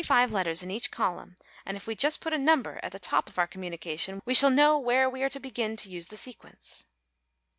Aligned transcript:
F 0.03 0.07
G 0.07 0.11
H 0.11 0.15
I 0.15 0.25
J 0.25 0.25
K 0.25 0.31
Now 0.31 0.31
there 0.31 0.39
are 0.39 0.43
25 0.45 0.47
letters 0.47 0.63
in 0.63 0.71
each 0.71 0.89
column, 0.91 1.35
and 1.63 1.77
if 1.77 1.85
we 1.85 1.93
just 1.93 2.21
put 2.21 2.33
a 2.33 2.37
number 2.39 2.79
at 2.81 2.91
the 2.91 2.97
top 2.97 3.29
of 3.29 3.37
our 3.37 3.45
communication, 3.45 4.19
we 4.25 4.33
shall 4.33 4.49
know 4.49 4.75
where 4.79 5.07
we 5.07 5.21
are 5.21 5.29
to 5.29 5.39
begin 5.39 5.75
to 5.77 5.91
use 5.91 6.07
the 6.07 6.17
sequence." 6.17 6.85